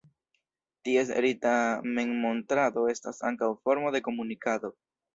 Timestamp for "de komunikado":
3.99-4.79